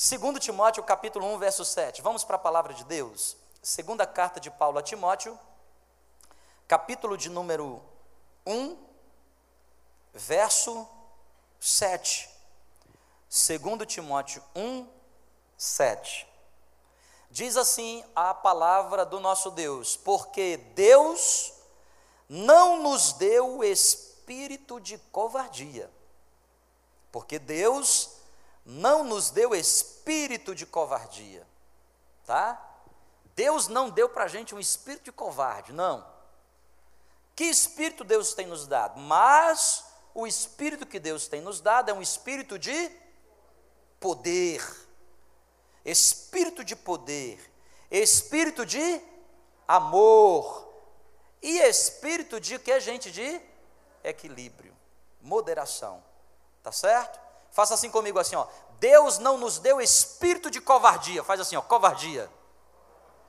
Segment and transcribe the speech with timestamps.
[0.00, 2.02] 2 Timóteo capítulo 1, verso 7.
[2.02, 3.36] Vamos para a palavra de Deus.
[3.60, 5.36] Segunda carta de Paulo a Timóteo,
[6.68, 7.82] capítulo de número
[8.46, 8.78] 1,
[10.14, 10.88] verso
[11.58, 12.30] 7.
[13.28, 14.88] 2 Timóteo 1,
[15.56, 16.28] 7.
[17.28, 21.52] Diz assim a palavra do nosso Deus: Porque Deus
[22.28, 25.90] não nos deu espírito de covardia.
[27.10, 28.17] Porque Deus não
[29.02, 31.46] nos deu espírito de covardia.
[32.26, 32.62] Tá?
[33.34, 36.06] Deus não deu para a gente um espírito de covarde, não.
[37.34, 39.00] Que espírito Deus tem nos dado?
[39.00, 39.84] Mas
[40.14, 42.90] o espírito que Deus tem nos dado é um espírito de
[43.98, 44.62] poder,
[45.82, 47.40] espírito de poder,
[47.90, 49.00] espírito de
[49.66, 50.68] amor
[51.40, 53.40] e espírito de que gente de
[54.04, 54.76] equilíbrio,
[55.22, 56.04] moderação.
[56.62, 57.27] Tá certo?
[57.50, 58.46] Faça assim comigo assim, ó.
[58.78, 61.24] Deus não nos deu espírito de covardia.
[61.24, 62.30] Faz assim, ó, covardia.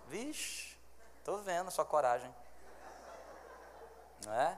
[0.07, 0.77] Vixe,
[1.23, 2.33] tô vendo a sua coragem.
[4.25, 4.57] Não é?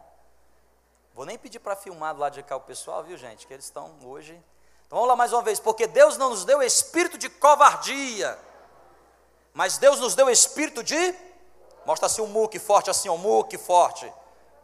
[1.13, 3.45] Vou nem pedir para filmar do lado de cá o pessoal, viu, gente?
[3.45, 4.33] Que eles estão hoje.
[4.87, 5.59] Então vamos lá mais uma vez.
[5.59, 8.37] Porque Deus não nos deu espírito de covardia,
[9.53, 11.15] mas Deus nos deu espírito de.
[11.85, 14.11] Mostra assim o muque forte, assim, o muque forte.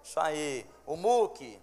[0.03, 0.70] Isso aí.
[0.86, 1.62] O muque.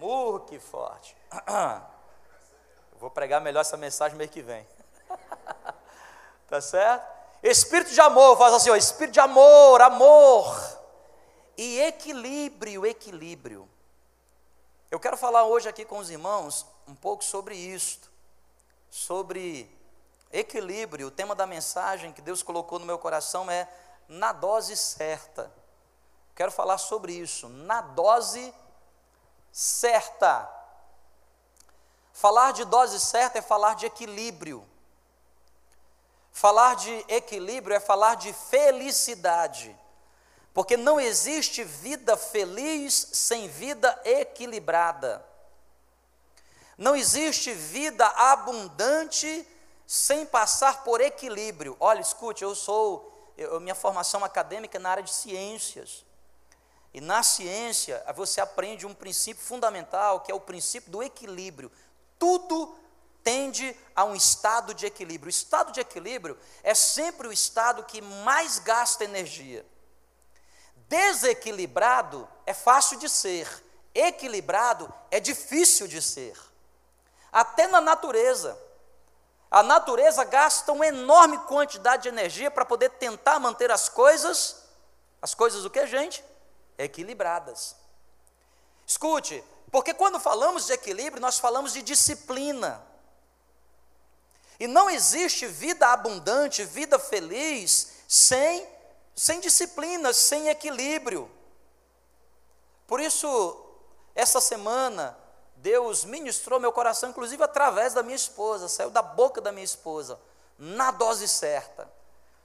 [0.00, 1.14] Muque forte.
[2.98, 4.66] Vou pregar melhor essa mensagem mês que vem.
[6.48, 7.20] tá certo?
[7.42, 10.78] Espírito de amor, faz assim, ó, espírito de amor, amor
[11.56, 13.68] e equilíbrio, equilíbrio.
[14.90, 18.10] Eu quero falar hoje aqui com os irmãos um pouco sobre isto,
[18.88, 19.70] sobre
[20.32, 21.08] equilíbrio.
[21.08, 23.68] O tema da mensagem que Deus colocou no meu coração é
[24.08, 25.52] na dose certa.
[26.34, 28.69] Quero falar sobre isso, na dose certa.
[32.12, 34.66] Falar de dose certa é falar de equilíbrio.
[36.32, 39.76] Falar de equilíbrio é falar de felicidade.
[40.52, 45.24] Porque não existe vida feliz sem vida equilibrada.
[46.76, 49.46] Não existe vida abundante
[49.86, 51.76] sem passar por equilíbrio.
[51.78, 56.04] Olha, escute, eu sou, eu, minha formação acadêmica é na área de ciências.
[56.92, 61.70] E na ciência, você aprende um princípio fundamental, que é o princípio do equilíbrio.
[62.18, 62.74] Tudo
[63.22, 65.28] tende a um estado de equilíbrio.
[65.28, 69.64] O estado de equilíbrio é sempre o estado que mais gasta energia.
[70.88, 73.48] Desequilibrado é fácil de ser,
[73.94, 76.36] equilibrado é difícil de ser.
[77.30, 78.58] Até na natureza.
[79.48, 84.64] A natureza gasta uma enorme quantidade de energia para poder tentar manter as coisas,
[85.20, 86.24] as coisas o que, gente?
[86.84, 87.76] Equilibradas.
[88.86, 92.84] Escute, porque quando falamos de equilíbrio, nós falamos de disciplina.
[94.58, 98.68] E não existe vida abundante, vida feliz, sem
[99.20, 101.30] sem disciplina, sem equilíbrio.
[102.86, 103.66] Por isso,
[104.14, 105.14] essa semana,
[105.56, 110.18] Deus ministrou meu coração, inclusive através da minha esposa, saiu da boca da minha esposa,
[110.58, 111.86] na dose certa.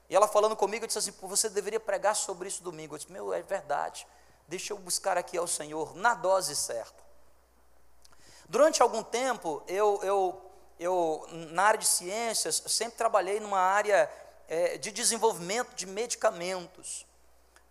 [0.10, 2.96] E ela falando comigo, disse assim: Você deveria pregar sobre isso domingo.
[2.96, 4.06] Eu disse: Meu, é verdade.
[4.48, 7.04] Deixa eu buscar aqui ao Senhor na dose certa.
[8.48, 14.10] Durante algum tempo, eu, eu, eu na área de ciências, sempre trabalhei numa área
[14.48, 17.08] é, de desenvolvimento de medicamentos,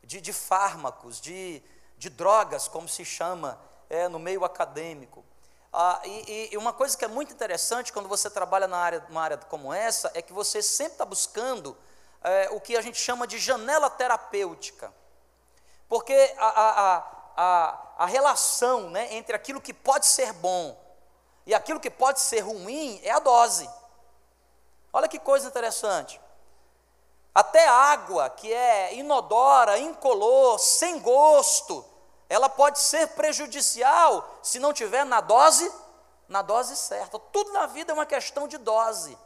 [0.03, 1.63] de, de fármacos, de,
[1.97, 3.59] de, drogas, como se chama
[3.89, 5.25] é, no meio acadêmico.
[5.73, 9.23] Ah, e, e, uma coisa que é muito interessante quando você trabalha na área, numa
[9.23, 11.77] área como essa é que você sempre está buscando
[12.23, 14.93] é, o que a gente chama de janela terapêutica.
[15.89, 16.97] Porque a, a,
[17.37, 20.77] a, a, relação né, entre aquilo que pode ser bom
[21.47, 23.69] e aquilo que pode ser ruim é a dose.
[24.93, 26.21] Olha que coisa interessante.
[27.35, 31.85] Até água que é inodora, incolor, sem gosto,
[32.29, 35.71] ela pode ser prejudicial se não tiver na dose,
[36.29, 37.19] na dose certa.
[37.19, 39.19] Tudo na vida é uma questão de dose.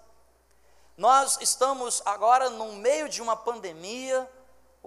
[0.97, 4.29] Nós estamos agora no meio de uma pandemia,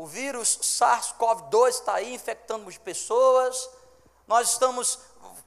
[0.01, 3.69] o vírus SARS-CoV-2 está aí infectando as pessoas.
[4.27, 4.98] Nós estamos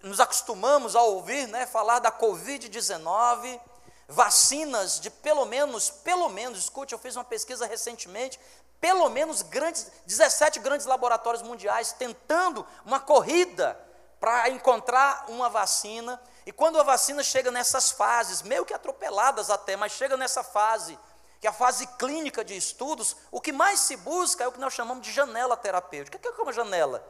[0.00, 3.60] nos acostumamos a ouvir, né, falar da COVID-19
[4.06, 8.38] vacinas de pelo menos, pelo menos, escute, eu fiz uma pesquisa recentemente,
[8.80, 13.76] pelo menos grandes, 17 grandes laboratórios mundiais tentando uma corrida
[14.20, 16.22] para encontrar uma vacina.
[16.46, 20.96] E quando a vacina chega nessas fases, meio que atropeladas até, mas chega nessa fase,
[21.44, 24.58] que é a fase clínica de estudos, o que mais se busca é o que
[24.58, 26.16] nós chamamos de janela terapêutica.
[26.16, 27.06] O que é uma janela?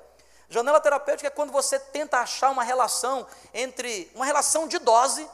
[0.49, 5.25] Janela terapêutica é quando você tenta achar uma relação entre uma relação de dose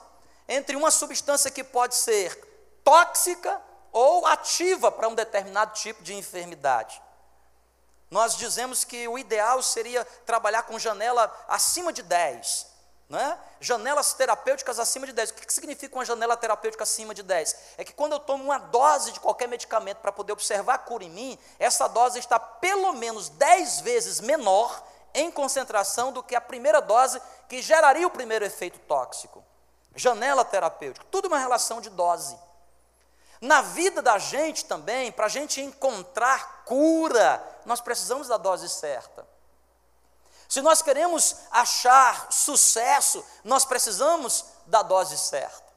[0.47, 2.37] entre uma substância que pode ser
[2.85, 3.59] tóxica
[3.91, 7.01] ou ativa para um determinado tipo de enfermidade.
[8.11, 12.67] Nós dizemos que o ideal seria trabalhar com janela acima de 10.
[13.11, 13.37] Né?
[13.61, 15.31] Janelas terapêuticas acima de 10.
[15.31, 17.57] O que, que significa uma janela terapêutica acima de 10?
[17.77, 21.03] É que quando eu tomo uma dose de qualquer medicamento para poder observar a cura
[21.03, 24.81] em mim, essa dose está pelo menos 10 vezes menor
[25.13, 29.45] em concentração do que a primeira dose que geraria o primeiro efeito tóxico.
[29.97, 32.39] Janela terapêutica, tudo uma relação de dose.
[33.41, 39.27] Na vida da gente também, para a gente encontrar cura, nós precisamos da dose certa.
[40.51, 45.71] Se nós queremos achar sucesso, nós precisamos da dose certa.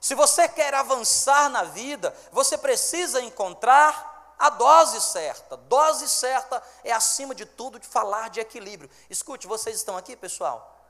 [0.00, 5.58] Se você quer avançar na vida, você precisa encontrar a dose certa.
[5.58, 8.88] Dose certa é, acima de tudo, de falar de equilíbrio.
[9.10, 10.80] Escute, vocês estão aqui, pessoal?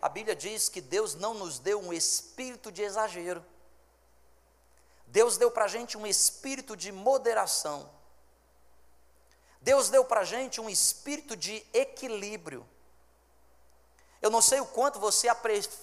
[0.00, 3.44] A Bíblia diz que Deus não nos deu um espírito de exagero.
[5.08, 7.90] Deus deu para a gente um espírito de moderação.
[9.64, 12.68] Deus deu para a gente um espírito de equilíbrio.
[14.20, 15.26] Eu não sei o quanto você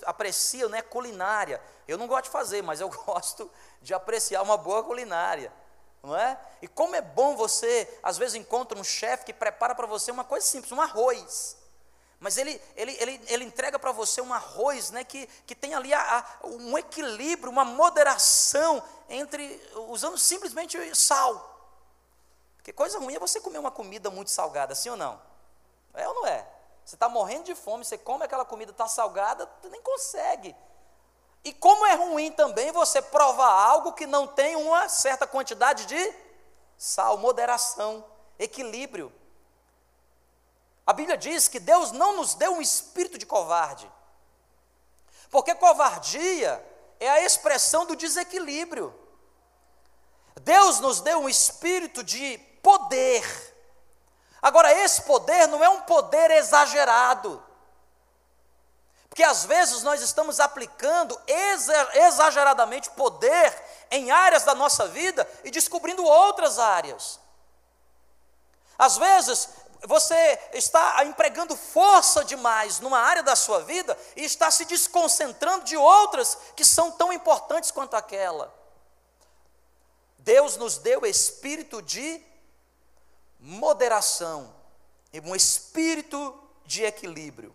[0.05, 1.59] aprecia né, culinária.
[1.87, 3.49] Eu não gosto de fazer, mas eu gosto
[3.81, 5.51] de apreciar uma boa culinária.
[6.03, 6.39] Não é?
[6.61, 10.23] E como é bom você, às vezes, encontra um chefe que prepara para você uma
[10.23, 11.57] coisa simples, um arroz.
[12.19, 15.91] Mas ele, ele, ele, ele entrega para você um arroz né, que, que tem ali
[15.91, 21.50] a, a, um equilíbrio, uma moderação entre, usando simplesmente sal.
[22.61, 25.19] Porque coisa ruim é você comer uma comida muito salgada, sim ou não?
[25.95, 26.47] É ou não é?
[26.85, 30.55] Você está morrendo de fome, você come aquela comida, está salgada, você nem consegue.
[31.43, 36.13] E como é ruim também você provar algo que não tem uma certa quantidade de
[36.77, 38.05] sal, moderação,
[38.37, 39.11] equilíbrio.
[40.85, 43.91] A Bíblia diz que Deus não nos deu um espírito de covarde.
[45.31, 46.63] Porque covardia
[46.99, 48.93] é a expressão do desequilíbrio.
[50.41, 53.23] Deus nos deu um espírito de poder.
[54.41, 57.43] Agora, esse poder não é um poder exagerado.
[59.09, 61.19] Porque às vezes nós estamos aplicando
[61.93, 63.53] exageradamente poder
[63.91, 67.19] em áreas da nossa vida e descobrindo outras áreas.
[68.79, 69.49] Às vezes
[69.83, 75.75] você está empregando força demais numa área da sua vida e está se desconcentrando de
[75.75, 78.53] outras que são tão importantes quanto aquela.
[80.19, 82.23] Deus nos deu espírito de
[83.41, 84.53] moderação
[85.11, 87.53] e um espírito de equilíbrio.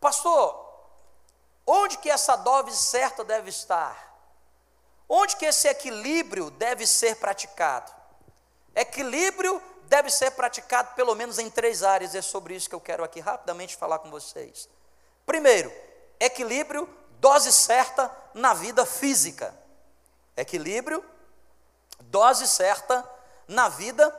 [0.00, 0.58] Pastor,
[1.66, 4.10] onde que essa dose certa deve estar?
[5.08, 7.92] Onde que esse equilíbrio deve ser praticado?
[8.74, 13.04] Equilíbrio deve ser praticado pelo menos em três áreas, é sobre isso que eu quero
[13.04, 14.68] aqui rapidamente falar com vocês.
[15.26, 15.70] Primeiro,
[16.18, 16.88] equilíbrio,
[17.20, 19.54] dose certa na vida física.
[20.34, 21.04] Equilíbrio,
[22.00, 23.08] dose certa
[23.46, 24.10] na vida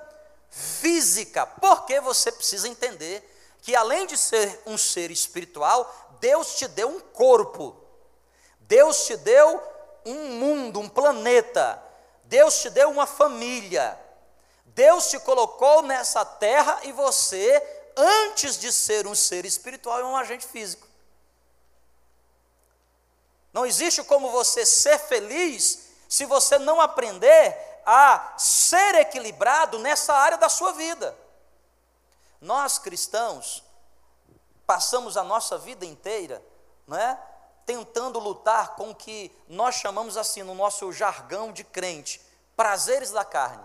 [0.53, 3.27] física, porque você precisa entender
[3.61, 7.75] que além de ser um ser espiritual, Deus te deu um corpo,
[8.59, 9.61] Deus te deu
[10.05, 11.81] um mundo, um planeta,
[12.25, 13.99] Deus te deu uma família,
[14.65, 17.61] Deus te colocou nessa terra e você,
[17.97, 20.87] antes de ser um ser espiritual, é um agente físico.
[23.51, 30.37] Não existe como você ser feliz se você não aprender a ser equilibrado nessa área
[30.37, 31.17] da sua vida.
[32.39, 33.63] Nós cristãos
[34.65, 36.43] passamos a nossa vida inteira,
[36.87, 37.19] não é?
[37.65, 42.21] Tentando lutar com o que nós chamamos assim no nosso jargão de crente,
[42.55, 43.63] prazeres da carne.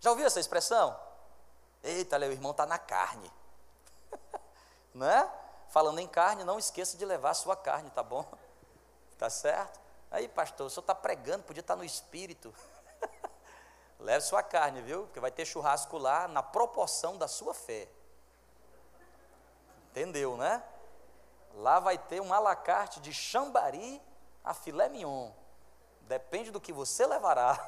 [0.00, 0.98] Já ouviu essa expressão?
[1.82, 3.30] Eita, meu irmão está na carne.
[4.94, 5.30] não é?
[5.68, 8.24] Falando em carne, não esqueça de levar a sua carne, tá bom?
[9.18, 9.78] Tá certo?
[10.10, 12.54] Aí, pastor, o senhor está pregando, podia estar no espírito.
[14.00, 15.04] Leve sua carne, viu?
[15.04, 17.88] Porque vai ter churrasco lá na proporção da sua fé.
[19.90, 20.62] Entendeu, né?
[21.54, 24.00] Lá vai ter um alacarte de chambari
[24.42, 25.30] a filé mignon.
[26.02, 27.58] Depende do que você levará.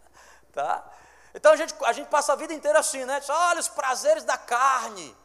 [0.52, 0.90] tá?
[1.34, 3.20] Então a gente, a gente passa a vida inteira assim, né?
[3.28, 5.16] Olha os prazeres da carne.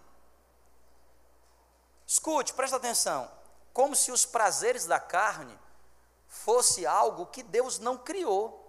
[2.05, 3.31] Escute, presta atenção.
[3.73, 5.57] Como se os prazeres da carne
[6.27, 8.66] fosse algo que Deus não criou.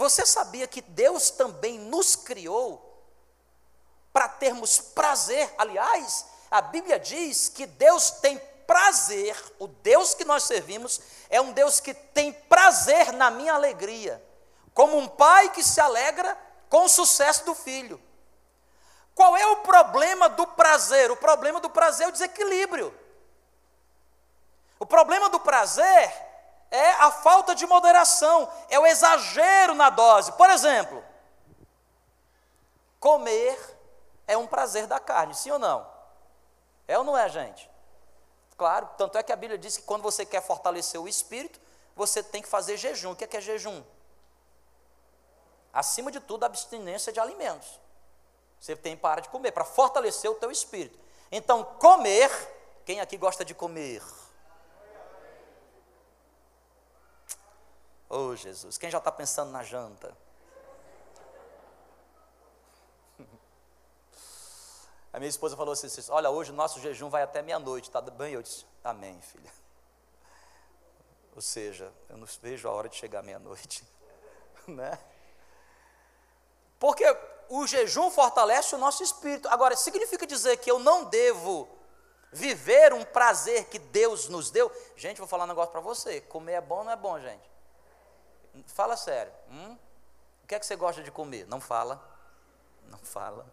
[0.00, 3.04] Você sabia que Deus também nos criou
[4.14, 5.54] para termos prazer?
[5.58, 11.52] Aliás, a Bíblia diz que Deus tem prazer, o Deus que nós servimos é um
[11.52, 14.24] Deus que tem prazer na minha alegria,
[14.72, 16.34] como um pai que se alegra
[16.70, 18.00] com o sucesso do filho.
[19.14, 21.10] Qual é o problema do prazer?
[21.10, 22.98] O problema do prazer é o desequilíbrio.
[24.78, 26.29] O problema do prazer
[26.70, 30.32] é a falta de moderação, é o exagero na dose.
[30.32, 31.04] Por exemplo,
[32.98, 33.58] comer
[34.26, 35.86] é um prazer da carne, sim ou não?
[36.86, 37.68] É ou não é, gente?
[38.56, 41.60] Claro, tanto é que a Bíblia diz que quando você quer fortalecer o espírito,
[41.96, 43.12] você tem que fazer jejum.
[43.12, 43.82] O que é, que é jejum?
[45.72, 47.80] Acima de tudo, abstinência de alimentos.
[48.60, 50.98] Você tem que parar de comer para fortalecer o teu espírito.
[51.32, 52.30] Então, comer,
[52.84, 54.02] quem aqui gosta de comer?
[58.12, 60.12] Oh, Jesus, quem já está pensando na janta?
[65.12, 68.34] A minha esposa falou assim, olha, hoje o nosso jejum vai até meia-noite, está bem?
[68.34, 69.52] Eu disse, amém, filha.
[71.36, 73.84] Ou seja, eu não vejo a hora de chegar meia-noite,
[74.66, 74.98] né?
[76.80, 77.04] Porque
[77.48, 79.48] o jejum fortalece o nosso espírito.
[79.48, 81.68] Agora, significa dizer que eu não devo
[82.32, 84.68] viver um prazer que Deus nos deu?
[84.96, 87.59] Gente, vou falar um negócio para você, comer é bom não é bom, gente?
[88.66, 89.32] Fala sério.
[89.50, 89.76] Hum?
[90.44, 91.46] O que é que você gosta de comer?
[91.46, 92.02] Não fala.
[92.88, 93.46] Não fala.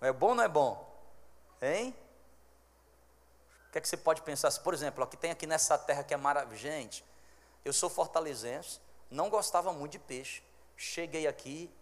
[0.00, 0.94] É bom ou não é bom?
[1.60, 1.96] Hein?
[3.68, 4.52] O que é que você pode pensar?
[4.60, 6.60] Por exemplo, o que tem aqui nessa terra que é maravilhosa.
[6.60, 7.04] Gente,
[7.64, 8.80] eu sou fortalezense,
[9.10, 10.42] não gostava muito de peixe.
[10.76, 11.72] Cheguei aqui,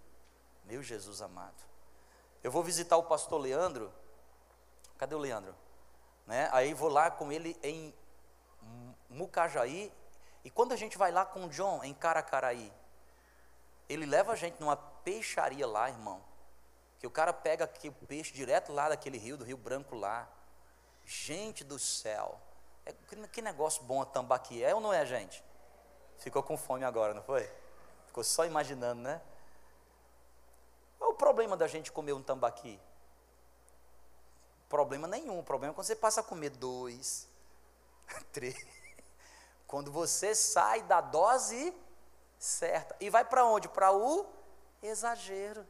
[0.64, 1.62] meu Jesus amado.
[2.42, 3.92] Eu vou visitar o pastor Leandro.
[4.98, 5.54] Cadê o Leandro?
[6.26, 6.48] Né?
[6.52, 7.92] Aí vou lá com ele em
[9.08, 9.92] Mucajaí
[10.44, 12.70] e quando a gente vai lá com o John em Caracaraí,
[13.88, 16.22] ele leva a gente numa peixaria lá, irmão.
[16.98, 20.28] Que o cara pega aqui o peixe direto lá daquele rio, do Rio Branco lá.
[21.04, 22.38] Gente do céu.
[22.84, 22.92] É,
[23.32, 24.62] que negócio bom a tambaqui.
[24.62, 25.42] É ou não é, gente?
[26.18, 27.50] Ficou com fome agora, não foi?
[28.06, 29.20] Ficou só imaginando, né?
[30.98, 32.78] Qual é o problema da gente comer um tambaqui?
[34.68, 35.38] Problema nenhum.
[35.38, 37.28] O problema é quando você passa a comer dois,
[38.32, 38.83] três.
[39.74, 41.74] Quando você sai da dose
[42.38, 42.94] certa.
[43.00, 43.68] E vai para onde?
[43.68, 44.24] Para o
[44.80, 45.66] exagero.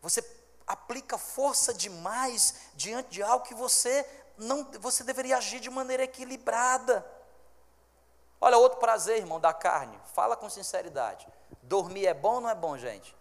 [0.00, 0.24] Você
[0.66, 4.08] aplica força demais diante de algo que você
[4.38, 7.06] não, você deveria agir de maneira equilibrada.
[8.40, 10.00] Olha, outro prazer, irmão, da carne.
[10.14, 11.28] Fala com sinceridade.
[11.62, 13.14] Dormir é bom ou não é bom, gente?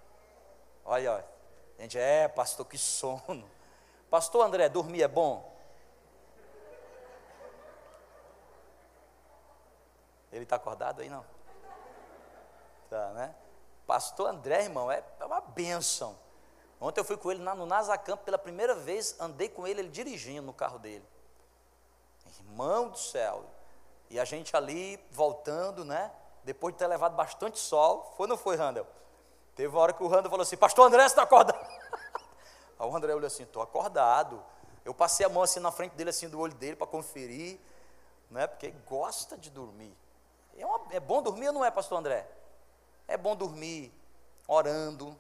[0.86, 1.28] Olha, olha.
[1.78, 3.52] Gente, é, pastor, que sono.
[4.10, 5.51] Pastor André, dormir é bom?
[10.32, 11.26] Ele está acordado aí, não?
[12.90, 13.36] Tá, né?
[13.86, 16.18] Pastor André, irmão, é, é uma bênção.
[16.80, 20.42] Ontem eu fui com ele no Nazacamp pela primeira vez, andei com ele, ele dirigindo
[20.46, 21.06] no carro dele.
[22.40, 23.46] Irmão do céu.
[24.10, 26.12] E a gente ali voltando, né?
[26.44, 28.88] Depois de ter levado bastante sol, foi ou não foi, Randall?
[29.56, 31.60] Teve uma hora que o Randall falou assim: Pastor André, você está acordado?
[32.80, 34.44] Aí o André olhou assim: Estou acordado.
[34.84, 37.60] Eu passei a mão assim na frente dele, assim, do olho dele, para conferir,
[38.30, 38.48] né?
[38.48, 39.96] Porque gosta de dormir.
[40.62, 42.30] É, uma, é bom dormir ou não é, pastor André?
[43.08, 43.92] É bom dormir
[44.48, 45.18] orando.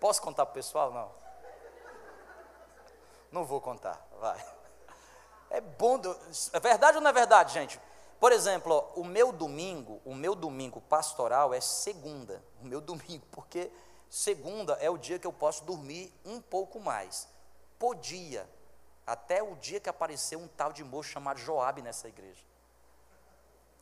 [0.00, 0.90] Posso contar para o pessoal?
[0.92, 1.12] Não.
[3.30, 4.42] Não vou contar, vai.
[5.50, 6.00] É bom.
[6.52, 7.78] É verdade ou não é verdade, gente?
[8.18, 12.42] Por exemplo, ó, o meu domingo, o meu domingo pastoral é segunda.
[12.62, 13.70] O meu domingo, porque
[14.08, 17.28] segunda é o dia que eu posso dormir um pouco mais.
[17.78, 18.48] Podia,
[19.06, 22.42] até o dia que apareceu um tal de moço chamado Joabe nessa igreja.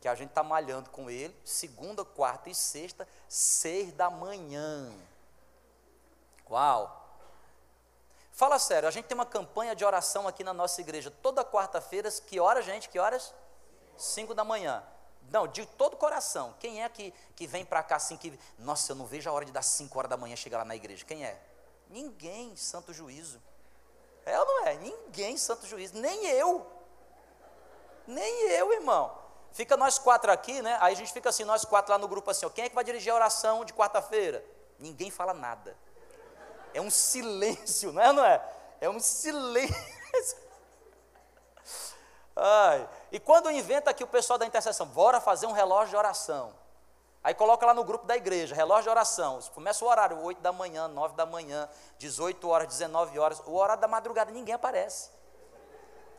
[0.01, 4.91] Que a gente está malhando com ele, segunda, quarta e sexta, seis da manhã.
[6.49, 7.01] Uau!
[8.33, 12.11] Fala sério, a gente tem uma campanha de oração aqui na nossa igreja, toda quarta-feira,
[12.11, 12.89] que horas, gente?
[12.89, 13.33] Que horas?
[13.95, 14.83] Cinco da manhã.
[15.29, 16.53] Não, de todo coração.
[16.59, 18.37] Quem é que, que vem para cá assim que.
[18.57, 20.75] Nossa, eu não vejo a hora de dar cinco horas da manhã chegar lá na
[20.75, 21.05] igreja.
[21.05, 21.41] Quem é?
[21.89, 23.41] Ninguém, santo juízo.
[24.25, 24.75] É ou não é?
[24.75, 26.65] Ninguém, santo juiz, nem eu.
[28.07, 29.17] Nem eu, irmão.
[29.51, 30.77] Fica nós quatro aqui, né?
[30.81, 32.75] Aí a gente fica assim, nós quatro lá no grupo assim, ó, quem é que
[32.75, 34.43] vai dirigir a oração de quarta-feira?
[34.79, 35.77] Ninguém fala nada.
[36.73, 38.41] É um silêncio, não é não é?
[38.81, 39.75] É um silêncio.
[42.35, 42.89] Ai.
[43.11, 46.53] E quando inventa aqui o pessoal da intercessão, bora fazer um relógio de oração.
[47.23, 49.39] Aí coloca lá no grupo da igreja, relógio de oração.
[49.53, 53.41] Começa o horário, 8 da manhã, 9 da manhã, 18 horas, 19 horas.
[53.45, 55.09] O horário da madrugada, ninguém aparece.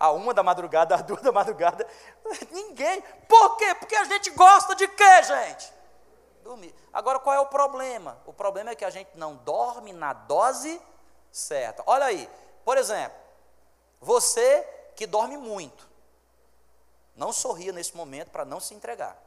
[0.00, 1.86] A uma da madrugada, a duas da madrugada,
[2.50, 3.02] ninguém.
[3.28, 3.74] Por quê?
[3.74, 5.72] Porque a gente gosta de quê, gente?
[6.42, 6.74] Dormir.
[6.90, 8.18] Agora, qual é o problema?
[8.24, 10.80] O problema é que a gente não dorme na dose
[11.30, 11.82] certa.
[11.86, 12.30] Olha aí,
[12.64, 13.16] por exemplo,
[14.00, 14.62] você
[14.96, 15.86] que dorme muito,
[17.14, 19.23] não sorria nesse momento para não se entregar.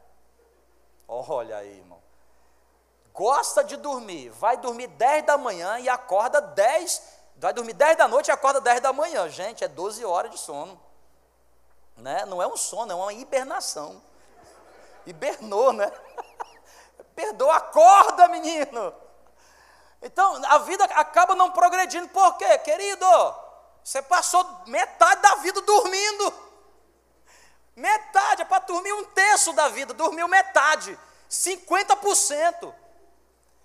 [1.08, 1.98] Olha aí, irmão.
[3.12, 8.08] Gosta de dormir, vai dormir 10 da manhã e acorda 10 Vai dormir 10 da
[8.08, 9.28] noite e acorda 10 da manhã.
[9.28, 10.80] Gente, é 12 horas de sono.
[11.96, 12.24] Né?
[12.26, 14.02] Não é um sono, é uma hibernação.
[15.06, 15.90] Hibernou, né?
[17.14, 18.92] Perdoa, acorda, menino.
[20.02, 22.08] Então, a vida acaba não progredindo.
[22.08, 23.06] Por quê, querido?
[23.84, 26.47] Você passou metade da vida dormindo.
[27.78, 30.98] Metade, é para dormir um terço da vida, dormiu metade,
[31.30, 32.74] 50%.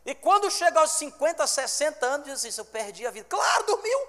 [0.05, 3.25] E quando chega aos 50, 60 anos, diz assim: eu perdi a vida.
[3.27, 4.00] Claro, dormiu.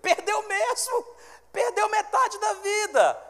[0.00, 1.06] Perdeu mesmo.
[1.52, 3.22] Perdeu metade da vida.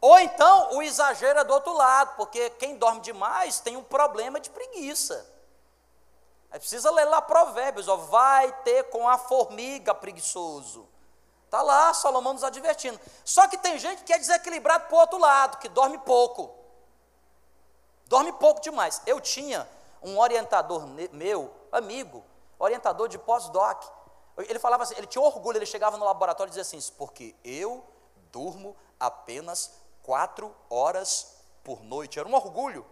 [0.00, 4.40] Ou então o exagero é do outro lado, porque quem dorme demais tem um problema
[4.40, 5.30] de preguiça.
[6.50, 10.88] Aí precisa ler lá Provérbios, ó, vai ter com a formiga preguiçoso.
[11.54, 13.00] Está lá Salomão nos advertindo.
[13.24, 16.52] Só que tem gente que é desequilibrado para o outro lado, que dorme pouco.
[18.06, 19.00] Dorme pouco demais.
[19.06, 19.68] Eu tinha
[20.02, 22.24] um orientador meu, amigo,
[22.58, 23.84] orientador de pós-doc.
[24.36, 27.84] Ele falava assim, ele tinha orgulho, ele chegava no laboratório e dizia assim, porque eu
[28.32, 32.18] durmo apenas quatro horas por noite.
[32.18, 32.84] Era um orgulho.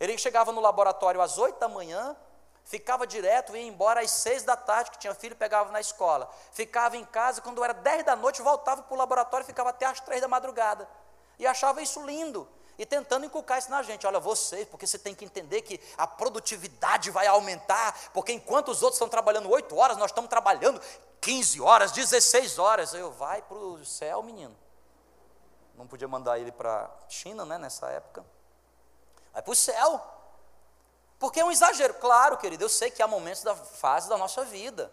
[0.00, 2.16] Ele chegava no laboratório às oito da manhã,
[2.64, 6.30] ficava direto, ia embora às seis da tarde, que tinha filho, pegava na escola.
[6.52, 10.00] Ficava em casa, quando era dez da noite, voltava para o laboratório, ficava até às
[10.00, 10.88] três da madrugada.
[11.38, 12.48] E achava isso lindo
[12.80, 14.06] e tentando inculcar isso na gente.
[14.06, 18.82] Olha, você, porque você tem que entender que a produtividade vai aumentar, porque enquanto os
[18.82, 20.80] outros estão trabalhando 8 horas, nós estamos trabalhando
[21.20, 22.94] 15 horas, 16 horas.
[22.94, 24.56] Eu, vai para o céu, menino.
[25.74, 28.24] Não podia mandar ele para China, né, nessa época.
[29.32, 30.19] Vai para o céu.
[31.20, 31.94] Porque é um exagero.
[31.94, 34.90] Claro, querido, eu sei que há momentos da fase da nossa vida.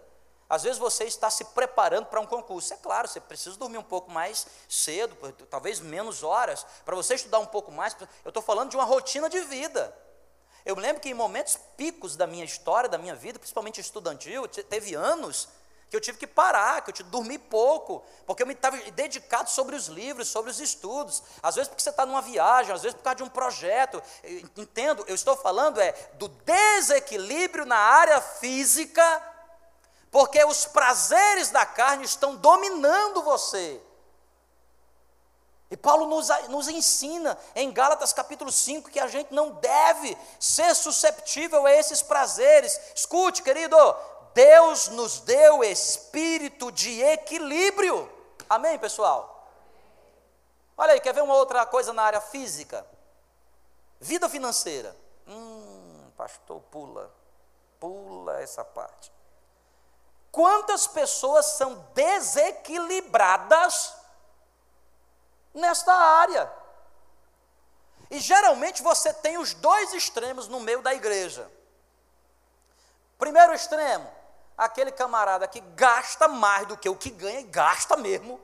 [0.49, 2.73] Às vezes você está se preparando para um concurso.
[2.73, 5.15] É claro, você precisa dormir um pouco mais cedo,
[5.49, 7.95] talvez menos horas, para você estudar um pouco mais.
[8.25, 9.95] Eu estou falando de uma rotina de vida.
[10.65, 14.95] Eu lembro que em momentos picos da minha história, da minha vida, principalmente estudantil, teve
[14.95, 15.47] anos
[15.89, 18.77] que eu tive que parar, que eu tive que dormir pouco, porque eu me estava
[18.91, 21.23] dedicado sobre os livros, sobre os estudos.
[21.41, 24.01] Às vezes porque você está numa viagem, às vezes por causa de um projeto.
[24.55, 29.35] Entendo, eu estou falando é do desequilíbrio na área física
[30.11, 33.81] porque os prazeres da carne estão dominando você.
[35.69, 40.73] E Paulo nos, nos, ensina em Gálatas capítulo 5 que a gente não deve ser
[40.73, 42.79] susceptível a esses prazeres.
[42.95, 43.75] Escute, querido,
[44.37, 48.07] Deus nos deu espírito de equilíbrio.
[48.47, 49.51] Amém, pessoal?
[50.77, 52.85] Olha aí, quer ver uma outra coisa na área física?
[53.99, 54.95] Vida financeira.
[55.27, 57.11] Hum, pastor, pula,
[57.79, 59.11] pula essa parte.
[60.31, 63.91] Quantas pessoas são desequilibradas
[65.51, 66.53] nesta área?
[68.11, 71.51] E geralmente você tem os dois extremos no meio da igreja.
[73.17, 74.15] Primeiro extremo,
[74.57, 78.41] aquele camarada que gasta mais do que o que ganha e gasta mesmo.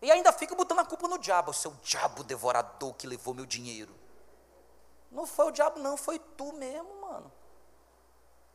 [0.00, 3.46] E ainda fica botando a culpa no diabo, o seu diabo devorador que levou meu
[3.46, 3.94] dinheiro.
[5.10, 7.30] Não foi o diabo, não, foi tu mesmo, mano.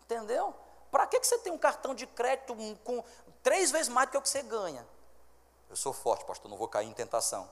[0.03, 0.55] Entendeu?
[0.89, 3.03] Para que, que você tem um cartão de crédito com
[3.43, 4.87] três vezes mais do que o que você ganha?
[5.69, 7.49] Eu sou forte, pastor, não vou cair em tentação.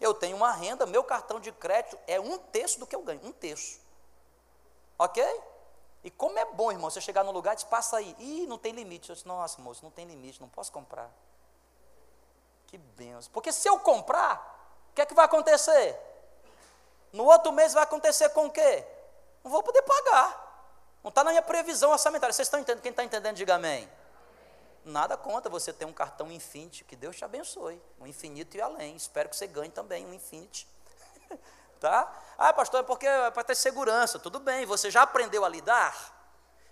[0.00, 3.20] Eu tenho uma renda, meu cartão de crédito é um terço do que eu ganho,
[3.24, 3.80] um terço.
[4.98, 5.22] Ok?
[6.06, 8.14] E como é bom, irmão, você chegar no lugar e diz, passa aí.
[8.20, 9.10] Ih, não tem limite.
[9.10, 11.10] Eu disse, nossa, moço, não tem limite, não posso comprar.
[12.68, 13.28] Que benção.
[13.32, 15.98] Porque se eu comprar, o que é que vai acontecer?
[17.12, 18.86] No outro mês vai acontecer com o quê?
[19.42, 20.78] Não vou poder pagar.
[21.02, 22.32] Não está na minha previsão orçamentária.
[22.32, 22.82] Vocês estão entendendo?
[22.82, 23.90] Quem está entendendo, diga amém.
[24.84, 27.82] Nada conta você ter um cartão Infinity, que Deus te abençoe.
[28.00, 28.94] Um infinito e além.
[28.94, 30.68] Espero que você ganhe também um Infinity.
[31.80, 32.12] tá?
[32.38, 34.18] Ah, pastor, é porque é para ter segurança.
[34.18, 35.94] Tudo bem, você já aprendeu a lidar?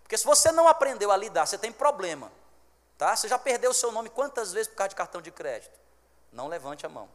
[0.02, 2.30] Porque se você não aprendeu a lidar, você tem problema.
[2.98, 3.16] Tá?
[3.16, 5.78] Você já perdeu o seu nome quantas vezes por causa de cartão de crédito?
[6.32, 7.08] Não levante a mão.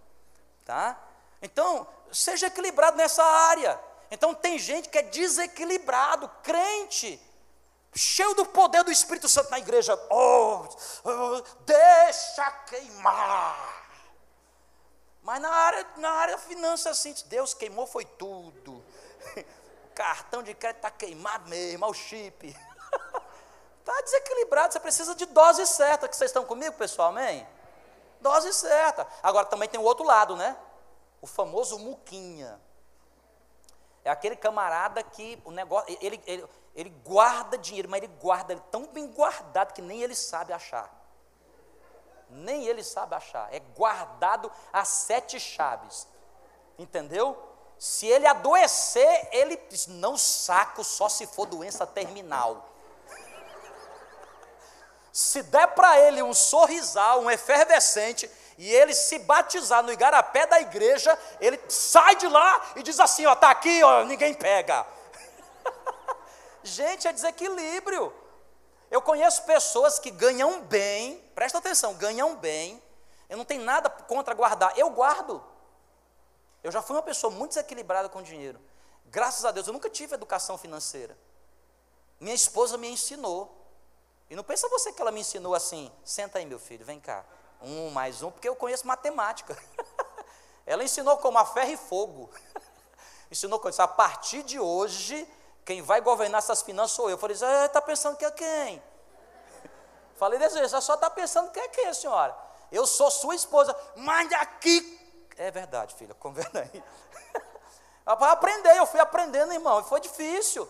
[0.66, 1.00] Tá?
[1.42, 3.80] Então, seja equilibrado nessa área.
[4.12, 7.22] Então tem gente que é desequilibrado, crente,
[7.96, 9.98] cheio do poder do Espírito Santo na igreja.
[10.10, 10.66] Oh,
[11.04, 13.89] oh deixa queimar.
[15.22, 18.84] Mas na área, na área finança, assim, Deus queimou foi tudo.
[19.94, 22.56] Cartão de crédito está queimado mesmo, o chip.
[23.80, 27.46] Está desequilibrado, você precisa de dose certa, que vocês estão comigo, pessoal, amém?
[28.22, 29.08] Dose certa.
[29.22, 30.56] Agora também tem o outro lado, né?
[31.22, 32.60] O famoso muquinha.
[34.04, 38.64] É aquele camarada que o negócio, ele, ele, ele guarda dinheiro, mas ele guarda ele
[38.72, 40.99] tão bem guardado que nem ele sabe achar.
[42.30, 43.54] Nem ele sabe achar.
[43.54, 46.08] É guardado a sete chaves.
[46.78, 47.38] Entendeu?
[47.78, 52.66] Se ele adoecer, ele diz, não saco só se for doença terminal.
[55.12, 60.60] Se der para ele um sorrisal, um efervescente, e ele se batizar no igarapé da
[60.60, 64.86] igreja, ele sai de lá e diz assim: ó, tá aqui, ó, ninguém pega.
[66.62, 68.14] Gente, é desequilíbrio.
[68.92, 72.84] Eu conheço pessoas que ganham bem, presta atenção, ganham bem.
[73.30, 75.42] Eu não tenho nada contra guardar, eu guardo.
[76.62, 78.60] Eu já fui uma pessoa muito desequilibrada com dinheiro.
[79.06, 81.18] Graças a Deus, eu nunca tive educação financeira.
[82.20, 83.56] Minha esposa me ensinou.
[84.30, 87.24] E não pensa você que ela me ensinou assim, senta aí meu filho, vem cá.
[87.62, 89.58] Um mais um, porque eu conheço matemática.
[90.68, 92.30] ela ensinou como a ferro e fogo.
[93.32, 95.26] ensinou como a partir de hoje,
[95.64, 97.12] quem vai governar essas finanças sou eu.
[97.12, 98.84] Eu falei, está pensando que é quem?
[100.20, 102.38] Falei desse jeito, só está pensando que é quem, senhora?
[102.70, 105.00] Eu sou sua esposa, mas aqui.
[105.38, 106.84] É verdade, filha, conversa aí.
[108.06, 110.70] Aprender, eu fui aprendendo, irmão, e foi difícil.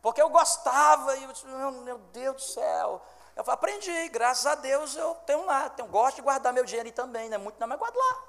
[0.00, 3.02] Porque eu gostava, e eu disse, meu Deus do céu.
[3.34, 7.28] Eu aprendi, graças a Deus eu tenho lá, tenho, gosto de guardar meu dinheiro também,
[7.28, 8.24] não é muito, não, mas guardo lá.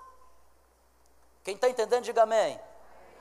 [1.44, 2.60] Quem está entendendo, diga amém.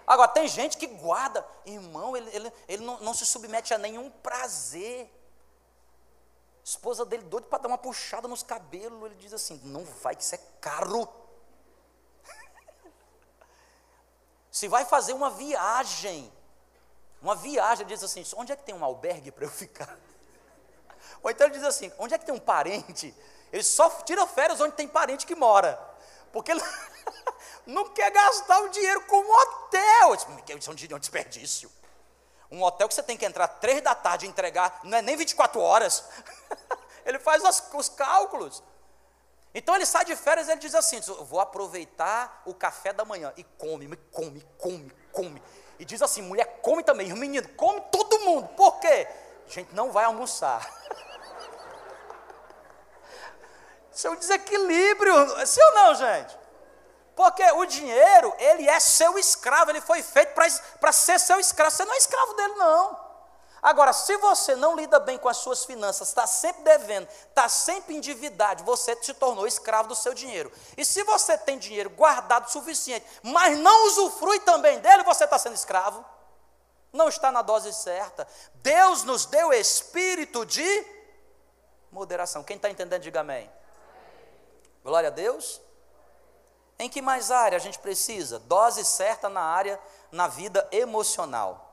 [0.07, 4.09] Agora, tem gente que guarda, irmão, ele, ele, ele não, não se submete a nenhum
[4.09, 5.13] prazer.
[6.65, 10.23] Esposa dele doido para dar uma puxada nos cabelos, ele diz assim: não vai, que
[10.23, 11.07] isso é caro.
[14.51, 16.33] se vai fazer uma viagem,
[17.21, 19.99] uma viagem, ele diz assim: onde é que tem um albergue para eu ficar?
[21.23, 23.15] Ou então ele diz assim: onde é que tem um parente?
[23.53, 25.79] Ele só tira férias onde tem parente que mora.
[26.33, 26.63] Porque ele
[27.67, 30.15] não quer gastar o dinheiro com um hotel.
[30.15, 30.27] Isso
[30.91, 31.71] é um desperdício.
[32.51, 35.17] Um hotel que você tem que entrar três da tarde e entregar, não é nem
[35.17, 36.05] 24 horas.
[37.05, 38.63] Ele faz os cálculos.
[39.55, 43.33] Então ele sai de férias e ele diz assim: vou aproveitar o café da manhã.
[43.37, 45.43] E come, come, come, come.
[45.79, 47.13] E diz assim: mulher, come também.
[47.13, 48.49] O menino, come todo mundo.
[48.49, 49.07] Por quê?
[49.47, 50.69] A gente não vai almoçar.
[53.95, 56.37] Isso é um desequilíbrio, sim ou não, gente?
[57.15, 60.35] Porque o dinheiro, ele é seu escravo, ele foi feito
[60.81, 61.71] para ser seu escravo.
[61.71, 63.04] Você não é escravo dele, não.
[63.65, 67.97] Agora, se você não lida bem com as suas finanças, está sempre devendo, está sempre
[67.97, 70.53] endividado, você se tornou escravo do seu dinheiro.
[70.77, 75.39] E se você tem dinheiro guardado o suficiente, mas não usufrui também dele, você está
[75.39, 76.05] sendo escravo.
[76.93, 78.29] Não está na dose certa.
[78.57, 80.87] Deus nos deu espírito de
[81.91, 82.45] moderação.
[82.45, 83.51] Quem está entendendo, diga amém.
[84.85, 85.59] Glória a Deus.
[86.79, 88.39] Em que mais área a gente precisa?
[88.41, 89.81] Dose certa na área,
[90.13, 91.64] na vida emocional.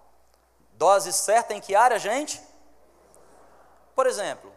[0.74, 2.42] Dose certa em que área, gente?
[3.96, 4.52] Por exemplo,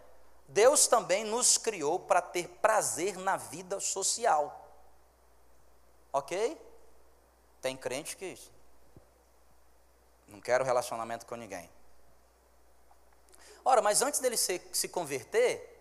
[0.48, 4.68] Deus também nos criou para ter prazer na vida social.
[6.12, 6.60] Ok?
[7.60, 8.38] Tem crente que
[10.28, 11.70] não quero relacionamento com ninguém.
[13.64, 15.80] Ora, mas antes dele se, se converter,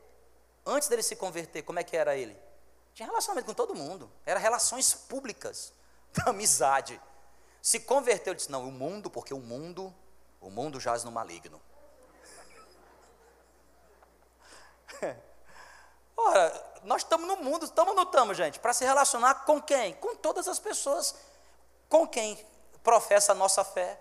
[0.66, 2.38] antes dele se converter, como é que era ele?
[2.94, 4.10] Tinha relacionamento com todo mundo.
[4.26, 5.74] Era relações públicas,
[6.26, 7.00] amizade.
[7.62, 9.94] Se converteu, ele disse: Não, o mundo, porque o mundo
[10.44, 11.60] o mundo jaz no maligno.
[16.16, 18.60] Ora, nós estamos no mundo, estamos não estamos, gente?
[18.60, 19.94] Para se relacionar com quem?
[19.96, 21.16] Com todas as pessoas.
[21.90, 22.46] Com quem
[22.84, 24.00] professa a nossa fé,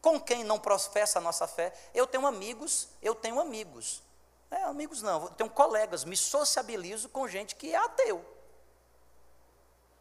[0.00, 1.72] com quem não professa a nossa fé.
[1.92, 4.02] Eu tenho amigos, eu tenho amigos.
[4.50, 8.24] É, amigos não, eu tenho colegas, me sociabilizo com gente que é ateu.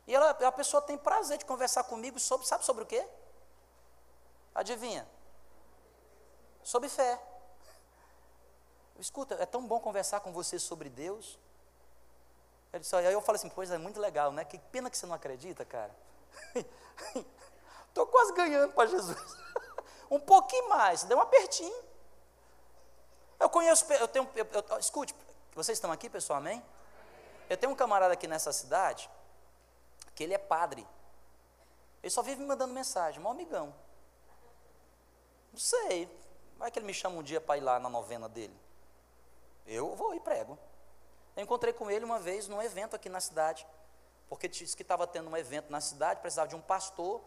[0.08, 3.06] E ela, a pessoa tem prazer de conversar comigo sobre, sabe sobre o quê?
[4.56, 5.08] Adivinha?
[6.64, 7.22] Sobre fé.
[9.00, 11.40] Escuta, é tão bom conversar com você sobre Deus.
[12.72, 14.46] Ele disse, aí eu falo assim, pois é muito legal, né?
[14.46, 15.96] Que pena que você não acredita, cara.
[17.88, 19.18] Estou quase ganhando para Jesus.
[20.12, 21.84] um pouquinho mais, deu um apertinho.
[23.40, 25.16] Eu conheço, eu tenho, eu, eu, escute,
[25.56, 26.64] vocês estão aqui, pessoal, amém?
[27.50, 29.10] Eu tenho um camarada aqui nessa cidade,
[30.14, 30.86] que ele é padre.
[32.04, 33.74] Ele só vive me mandando mensagem, um amigão.
[35.52, 36.08] Não sei,
[36.60, 38.54] Vai que ele me chama um dia para ir lá na novena dele.
[39.66, 40.60] Eu vou e prego.
[41.36, 43.66] Eu encontrei com ele uma vez num evento aqui na cidade,
[44.28, 47.22] porque disse que estava tendo um evento na cidade, precisava de um pastor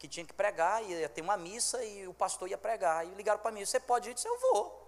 [0.00, 3.06] que tinha que pregar, ia ter uma missa e o pastor ia pregar.
[3.06, 4.10] E ligaram para mim: Você pode ir?
[4.10, 4.82] Eu disse: Eu vou.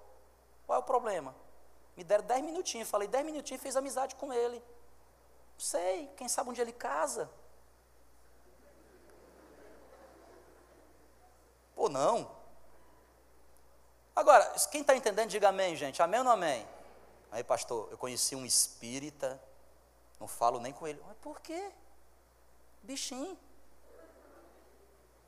[0.67, 1.33] Qual é o problema?
[1.97, 2.91] Me deram dez minutinhos.
[2.91, 4.57] Falei: Dez minutinhos, fez amizade com ele.
[4.57, 7.31] Não sei, quem sabe um dia ele casa.
[11.77, 12.34] Ou não.
[14.15, 16.03] Agora, quem está entendendo, diga amém, gente.
[16.03, 16.67] Amém ou não amém?
[17.33, 19.41] Aí, pastor, eu conheci um espírita,
[20.21, 21.03] não falo nem com ele.
[21.07, 21.71] Mas por quê?
[22.83, 23.37] Bichinho.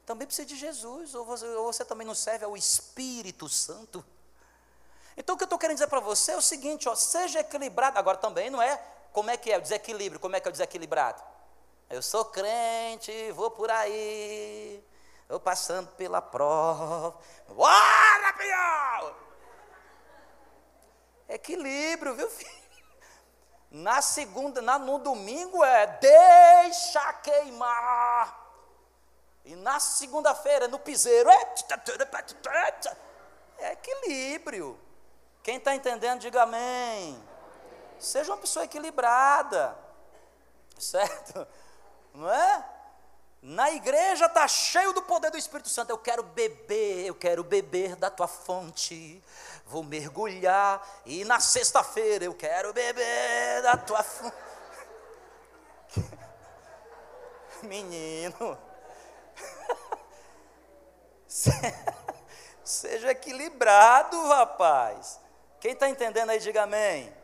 [0.04, 4.04] Também precisa de Jesus, ou você, ou você também não serve ao Espírito Santo?
[5.16, 7.98] Então o que eu estou querendo dizer para você é o seguinte, ó, seja equilibrado.
[7.98, 8.80] Agora também não é
[9.12, 11.20] como é que é o desequilíbrio, como é que é o desequilibrado?
[11.90, 14.80] Eu sou crente, vou por aí,
[15.28, 17.18] vou passando pela prova.
[17.48, 19.14] Bora, pior!
[21.28, 22.66] Equilíbrio, viu, filho?
[23.70, 28.46] Na segunda, na, no domingo é deixa queimar.
[29.44, 31.54] E na segunda-feira, no piseiro, é,
[33.58, 34.78] é equilíbrio.
[35.42, 37.22] Quem está entendendo, diga amém.
[37.98, 39.76] Seja uma pessoa equilibrada,
[40.78, 41.46] certo?
[42.12, 42.75] Não é?
[43.42, 45.90] Na igreja está cheio do poder do Espírito Santo.
[45.90, 49.22] Eu quero beber, eu quero beber da tua fonte.
[49.66, 50.84] Vou mergulhar.
[51.04, 54.36] E na sexta-feira eu quero beber da tua fonte.
[57.62, 58.58] Menino.
[62.64, 65.20] Seja equilibrado, rapaz.
[65.60, 67.14] Quem está entendendo aí, diga amém.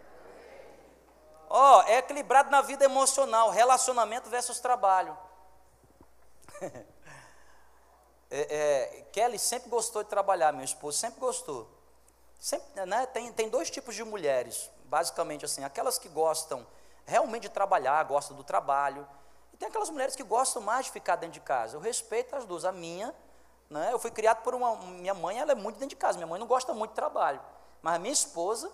[1.48, 5.16] Ó, oh, é equilibrado na vida emocional, relacionamento versus trabalho.
[8.31, 11.68] é, é, Kelly sempre gostou de trabalhar, meu esposo sempre gostou.
[12.38, 16.66] Sempre, né, tem, tem dois tipos de mulheres, basicamente assim, aquelas que gostam
[17.07, 19.07] realmente de trabalhar, gostam do trabalho,
[19.53, 21.77] e tem aquelas mulheres que gostam mais de ficar dentro de casa.
[21.77, 22.64] Eu respeito as duas.
[22.64, 23.14] A minha,
[23.68, 24.77] né, eu fui criado por uma.
[24.77, 27.40] Minha mãe, ela é muito dentro de casa, minha mãe não gosta muito de trabalho.
[27.83, 28.72] Mas a minha esposa,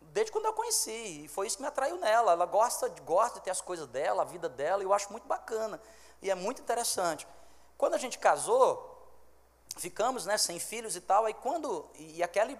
[0.00, 2.32] desde quando eu conheci, e foi isso que me atraiu nela.
[2.32, 5.26] Ela gosta, gosta de ter as coisas dela, a vida dela, e eu acho muito
[5.26, 5.80] bacana.
[6.22, 7.26] E é muito interessante.
[7.76, 8.88] Quando a gente casou,
[9.76, 11.86] ficamos né, sem filhos e tal, aí quando.
[11.96, 12.58] E a Kelly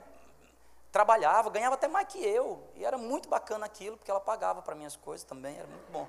[0.90, 2.62] trabalhava, ganhava até mais que eu.
[2.74, 6.06] E era muito bacana aquilo, porque ela pagava para minhas coisas também, era muito bom.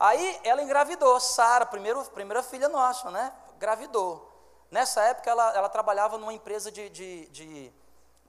[0.00, 3.32] Aí ela engravidou, Sara, primeira filha nossa, né?
[3.58, 4.28] Gravidou.
[4.70, 7.72] Nessa época ela, ela trabalhava numa empresa de, de, de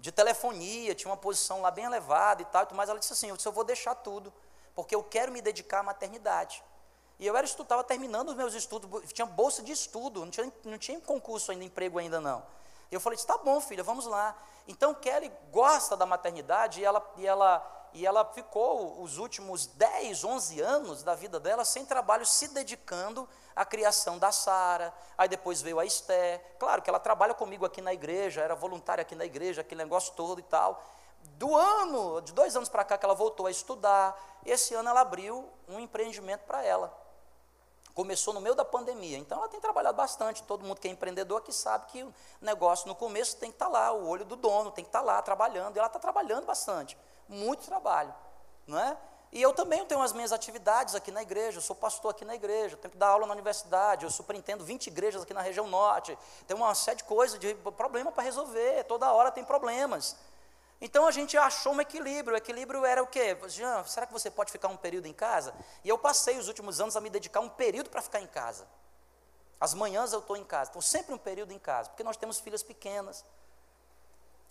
[0.04, 3.38] de telefonia, tinha uma posição lá bem elevada e tal, mas ela disse assim, eu,
[3.38, 4.34] disse, eu vou deixar tudo,
[4.76, 6.62] porque eu quero me dedicar à maternidade.
[7.20, 10.78] E eu era estava terminando os meus estudos, tinha bolsa de estudo, não tinha, não
[10.78, 12.44] tinha concurso ainda, emprego ainda não.
[12.92, 14.36] Eu falei, tá bom, filha, vamos lá.
[14.68, 20.24] Então Kelly gosta da maternidade e ela, e ela, e ela ficou os últimos 10,
[20.24, 25.62] 11 anos da vida dela sem trabalho, se dedicando a criação da Sara, aí depois
[25.62, 26.40] veio a Esté.
[26.60, 30.14] Claro que ela trabalha comigo aqui na igreja, era voluntária aqui na igreja, aquele negócio
[30.14, 30.84] todo e tal.
[31.38, 35.02] Do ano, de dois anos para cá que ela voltou a estudar, esse ano ela
[35.02, 37.03] abriu um empreendimento para ela.
[37.94, 40.42] Começou no meio da pandemia, então ela tem trabalhado bastante.
[40.44, 43.68] Todo mundo que é empreendedor aqui sabe que o negócio no começo tem que estar
[43.68, 46.00] tá lá, o olho do dono tem que estar tá lá trabalhando, e ela está
[46.00, 46.98] trabalhando bastante,
[47.30, 48.14] muito trabalho,
[48.66, 48.98] não é?
[49.32, 52.36] E eu também tenho as minhas atividades aqui na igreja, eu sou pastor aqui na
[52.36, 56.16] igreja, tenho que dar aula na universidade, eu superintendo 20 igrejas aqui na região norte,
[56.48, 60.16] tem uma série de coisas, de problema para resolver, toda hora tem problemas.
[60.86, 63.38] Então a gente achou um equilíbrio, o equilíbrio era o quê?
[63.48, 65.56] Jean, será que você pode ficar um período em casa?
[65.82, 68.68] E eu passei os últimos anos a me dedicar um período para ficar em casa.
[69.62, 72.42] As manhãs eu estou em casa, então sempre um período em casa, porque nós temos
[72.42, 73.24] filhas pequenas.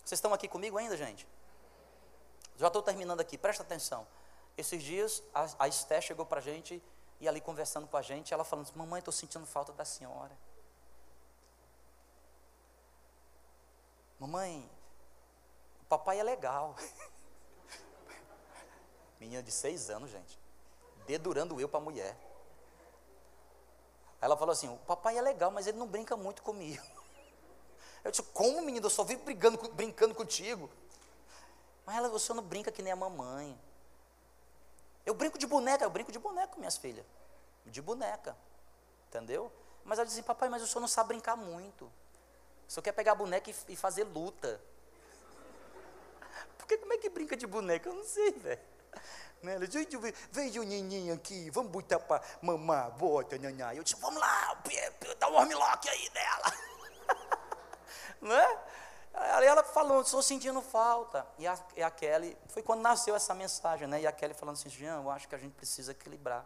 [0.03, 1.27] Vocês estão aqui comigo ainda, gente?
[2.57, 4.07] Já estou terminando aqui, presta atenção.
[4.57, 6.81] Esses dias, a, a Esté chegou para a gente,
[7.19, 10.35] e ali conversando com a gente, ela falando assim, mamãe, estou sentindo falta da senhora.
[14.19, 14.67] Mamãe,
[15.93, 16.75] papai é legal.
[19.19, 20.39] Menina de seis anos, gente.
[21.05, 22.17] Dedurando eu para a mulher.
[24.19, 26.83] Ela falou assim: o papai é legal, mas ele não brinca muito comigo.
[28.03, 28.85] Eu disse: como, menino?
[28.85, 30.69] Eu só vivo brigando, brincando contigo.
[31.85, 33.57] Mas ela, você não brinca que nem a mamãe.
[35.05, 37.05] Eu brinco de boneca, eu brinco de boneca com minhas filhas.
[37.65, 38.35] De boneca.
[39.07, 39.49] Entendeu?
[39.85, 41.85] Mas ela diz assim, papai, mas o senhor não sabe brincar muito.
[42.67, 44.59] O senhor quer pegar a boneca e, e fazer luta.
[46.63, 47.89] Porque como é que brinca de boneca?
[47.89, 48.61] Eu não sei, velho.
[49.41, 49.55] Né?
[49.55, 49.85] Ela diz,
[50.31, 53.75] veja o nininho aqui, vamos botar para mamar, bota, nanhá.
[53.75, 54.63] Eu disse, vamos lá,
[55.19, 56.53] dá um armlock aí dela.
[58.21, 58.59] né?
[59.13, 61.27] Aí ela falou, estou sentindo falta.
[61.37, 63.99] E a, e a Kelly, foi quando nasceu essa mensagem, né?
[63.99, 66.45] E a Kelly falando assim, Jean, eu acho que a gente precisa equilibrar.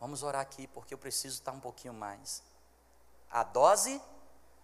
[0.00, 2.42] Vamos orar aqui, porque eu preciso estar um pouquinho mais.
[3.30, 4.00] A dose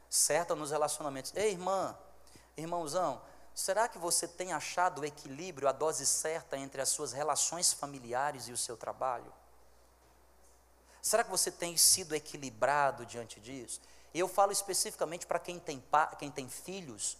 [0.08, 1.34] certa nos relacionamentos.
[1.36, 1.94] Ei, irmã,
[2.56, 3.20] irmãozão,
[3.54, 8.48] será que você tem achado o equilíbrio, a dose certa entre as suas relações familiares
[8.48, 9.32] e o seu trabalho?
[11.02, 13.80] Será que você tem sido equilibrado diante disso?
[14.12, 15.82] E eu falo especificamente para quem tem,
[16.18, 17.16] quem tem filhos,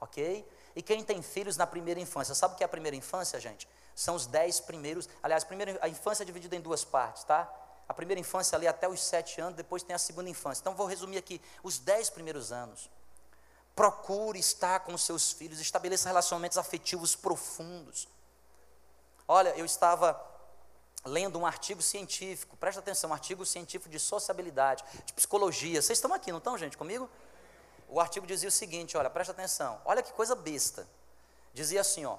[0.00, 0.48] ok?
[0.74, 2.34] E quem tem filhos na primeira infância.
[2.34, 3.68] Sabe o que é a primeira infância, gente?
[3.94, 5.08] São os dez primeiros.
[5.22, 7.52] Aliás, a, primeira, a infância é dividida em duas partes, tá?
[7.88, 10.62] A primeira infância ali até os sete anos, depois tem a segunda infância.
[10.62, 12.90] Então vou resumir aqui: os dez primeiros anos.
[13.76, 18.08] Procure estar com seus filhos, estabeleça relacionamentos afetivos profundos.
[19.28, 20.20] Olha, eu estava
[21.04, 25.80] lendo um artigo científico, presta atenção, um artigo científico de sociabilidade, de psicologia.
[25.80, 27.08] Vocês estão aqui, não estão, gente, comigo?
[27.88, 30.88] O artigo dizia o seguinte: olha, presta atenção, olha que coisa besta.
[31.52, 32.18] Dizia assim, ó,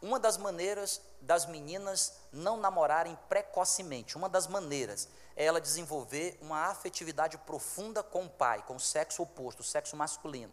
[0.00, 6.66] uma das maneiras das meninas não namorarem precocemente, uma das maneiras é ela desenvolver uma
[6.66, 10.52] afetividade profunda com o pai, com o sexo oposto, o sexo masculino.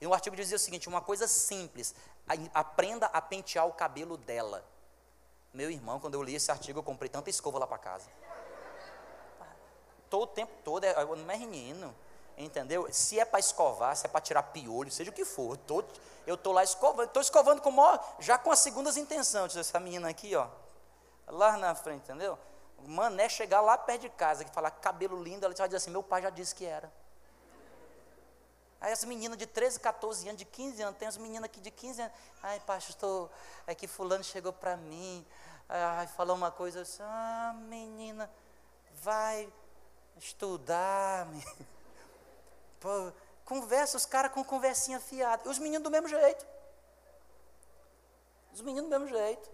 [0.00, 1.94] E o artigo dizia o seguinte: uma coisa simples,
[2.54, 4.64] aprenda a pentear o cabelo dela.
[5.52, 8.08] Meu irmão, quando eu li esse artigo, eu comprei tanta escova lá para casa.
[10.08, 11.94] Todo o tempo todo, é, não é menino,
[12.36, 12.88] entendeu?
[12.92, 15.84] Se é para escovar, se é para tirar piolho, seja o que for, tô,
[16.26, 19.56] eu estou lá escovando, estou escovando com maior, já com as segundas intenções.
[19.56, 20.48] Essa menina aqui, ó,
[21.26, 22.38] lá na frente, entendeu?
[22.86, 26.02] Mané chegar lá perto de casa, que falar cabelo lindo, ela vai dizer assim: meu
[26.02, 26.90] pai já disse que era.
[28.80, 31.70] Aí as meninas de 13, 14 anos, de 15 anos, tem as meninas aqui de
[31.70, 32.14] 15 anos.
[32.42, 33.30] Ai, pastor,
[33.66, 35.26] é que fulano chegou para mim,
[35.68, 38.30] ai, falou uma coisa assim, ah, menina,
[39.02, 39.52] vai
[40.16, 41.28] estudar.
[42.80, 43.12] Pô,
[43.44, 45.42] conversa, os caras com conversinha fiada.
[45.44, 46.46] E os meninos do mesmo jeito.
[48.54, 49.50] Os meninos do mesmo jeito.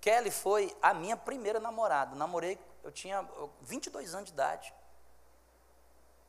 [0.00, 2.16] Kelly foi a minha primeira namorada.
[2.16, 3.28] Namorei, eu tinha
[3.60, 4.72] 22 anos de idade.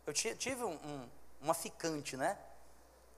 [0.05, 1.09] Eu tive um, um
[1.41, 2.37] uma ficante, né?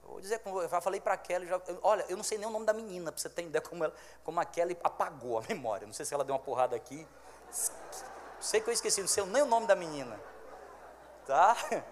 [0.02, 2.50] Vou dizer, eu já falei para a Kelly, já, olha, eu não sei nem o
[2.50, 5.86] nome da menina, para você ter ideia como, ela, como a Kelly apagou a memória.
[5.86, 7.06] Não sei se ela deu uma porrada aqui.
[8.40, 10.20] Sei que eu esqueci, não sei nem o nome da menina.
[11.26, 11.56] Tá?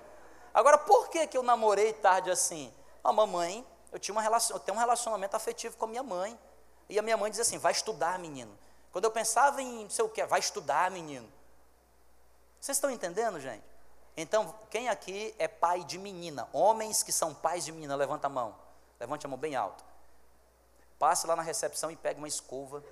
[0.52, 2.74] Agora, por que, que eu namorei tarde assim?
[3.02, 6.38] A mamãe, eu tinha uma relação, eu tenho um relacionamento afetivo com a minha mãe.
[6.88, 8.58] E a minha mãe dizia assim: vai estudar, menino.
[8.90, 11.30] Quando eu pensava em não sei o que, vai estudar, menino.
[12.60, 13.64] Vocês estão entendendo, gente?
[14.20, 16.46] Então, quem aqui é pai de menina?
[16.52, 18.54] Homens que são pais de menina, levanta a mão.
[18.98, 19.82] Levante a mão bem alto.
[20.98, 22.84] Passe lá na recepção e pegue uma escova.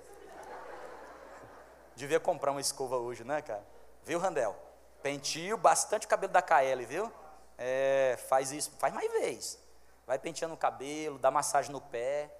[1.95, 3.63] Devia comprar uma escova hoje, né, cara?
[4.03, 4.55] Viu, Randel?
[5.03, 7.11] Pentio bastante o cabelo da KL, viu?
[7.59, 9.59] É, faz isso, faz mais vez.
[10.07, 12.35] Vai penteando o cabelo, dá massagem no pé.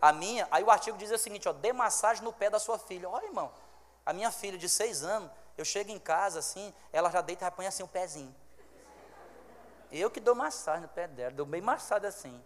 [0.00, 2.78] A minha, aí o artigo diz o seguinte, ó, dê massagem no pé da sua
[2.78, 3.10] filha.
[3.10, 3.52] Olha, irmão,
[4.06, 7.50] a minha filha de seis anos, eu chego em casa assim, ela já deita e
[7.50, 8.34] põe assim o pezinho.
[9.90, 12.44] Eu que dou massagem no pé dela, dou bem massagem assim.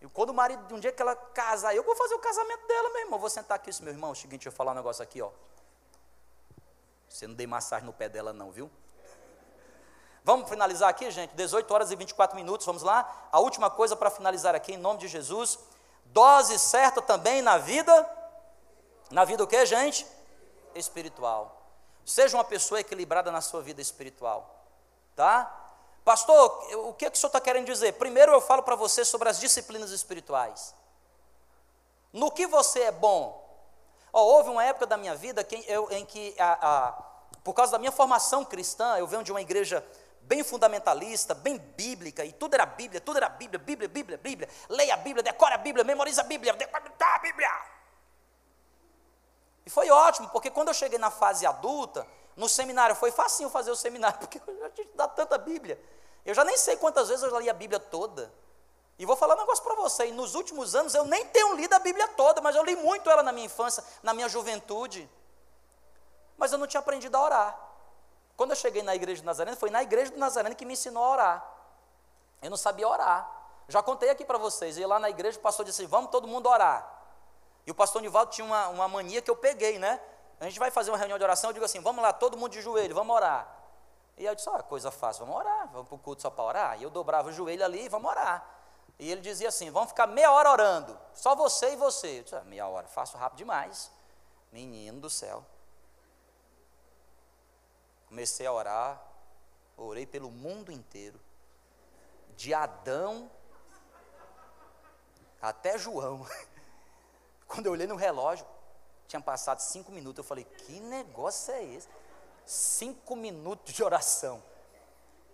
[0.00, 2.90] E quando o marido, um dia que ela casar, eu vou fazer o casamento dela,
[2.90, 3.18] meu irmão.
[3.18, 4.10] Vou sentar aqui, meu irmão.
[4.10, 5.30] O seguinte, deixa eu falar um negócio aqui, ó.
[7.08, 8.70] Você não dei massagem no pé dela, não, viu?
[10.22, 11.34] Vamos finalizar aqui, gente?
[11.34, 13.28] 18 horas e 24 minutos, vamos lá?
[13.30, 15.58] A última coisa para finalizar aqui, em nome de Jesus.
[16.06, 18.10] Dose certa também na vida.
[19.10, 20.06] Na vida o que, gente?
[20.74, 21.55] Espiritual.
[22.06, 24.64] Seja uma pessoa equilibrada na sua vida espiritual.
[25.16, 25.52] Tá?
[26.04, 27.94] Pastor, o que, é que o senhor está querendo dizer?
[27.94, 30.72] Primeiro eu falo para você sobre as disciplinas espirituais.
[32.12, 33.44] No que você é bom?
[34.12, 36.92] Oh, houve uma época da minha vida que eu, em que, a, a,
[37.42, 39.84] por causa da minha formação cristã, eu venho de uma igreja
[40.22, 44.48] bem fundamentalista, bem bíblica, e tudo era Bíblia, tudo era Bíblia, Bíblia, Bíblia, Bíblia.
[44.68, 47.75] Leia a Bíblia, decore a Bíblia, memoriza a Bíblia, decora a Bíblia.
[49.66, 53.72] E foi ótimo, porque quando eu cheguei na fase adulta, no seminário, foi facinho fazer
[53.72, 55.82] o seminário, porque eu já tinha dado tanta Bíblia.
[56.24, 58.32] Eu já nem sei quantas vezes eu já li a Bíblia toda.
[58.98, 61.78] E vou falar um negócio para você, nos últimos anos eu nem tenho lido a
[61.80, 65.10] Bíblia toda, mas eu li muito ela na minha infância, na minha juventude.
[66.38, 67.60] Mas eu não tinha aprendido a orar.
[68.36, 71.02] Quando eu cheguei na igreja do Nazareno, foi na igreja do Nazareno que me ensinou
[71.02, 71.54] a orar.
[72.40, 73.30] Eu não sabia orar.
[73.68, 76.48] Já contei aqui para vocês, ia lá na igreja, o pastor disse, vamos todo mundo
[76.48, 76.95] orar.
[77.66, 80.00] E o pastor Nivaldo tinha uma, uma mania que eu peguei, né?
[80.38, 82.52] A gente vai fazer uma reunião de oração, eu digo assim, vamos lá, todo mundo
[82.52, 83.54] de joelho, vamos orar.
[84.16, 86.44] E eu disse, ó, oh, coisa fácil, vamos orar, vamos para o culto só para
[86.44, 86.80] orar.
[86.80, 88.46] E eu dobrava o joelho ali e vamos orar.
[88.98, 92.20] E ele dizia assim, vamos ficar meia hora orando, só você e você.
[92.20, 93.90] Eu disse, ah, meia hora, faço rápido demais.
[94.52, 95.44] Menino do céu.
[98.08, 99.02] Comecei a orar,
[99.76, 101.20] orei pelo mundo inteiro.
[102.36, 103.30] De Adão
[105.42, 106.26] até João.
[107.46, 108.46] Quando eu olhei no relógio,
[109.06, 110.18] tinha passado cinco minutos.
[110.18, 111.88] Eu falei: que negócio é esse?
[112.44, 114.42] Cinco minutos de oração.